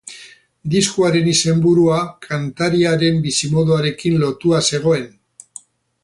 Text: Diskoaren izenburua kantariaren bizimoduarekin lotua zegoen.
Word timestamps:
Diskoaren 0.75 1.27
izenburua 1.31 1.99
kantariaren 2.27 3.19
bizimoduarekin 3.29 4.17
lotua 4.23 4.63
zegoen. 4.71 5.05